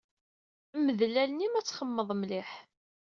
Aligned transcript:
Mdel 0.85 1.15
allen-im 1.23 1.53
ad 1.59 1.65
txemmmeḍ 1.65 2.09
mliḥ. 2.15 2.49